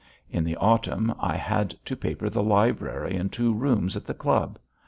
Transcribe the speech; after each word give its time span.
In 0.31 0.43
the 0.45 0.55
autumn 0.55 1.13
I 1.19 1.35
had 1.35 1.75
to 1.85 1.95
paper 1.95 2.27
the 2.27 2.41
library 2.41 3.15
and 3.15 3.31
two 3.31 3.53
rooms 3.53 3.95
at 3.95 4.05
the 4.05 4.15
club. 4.15 4.57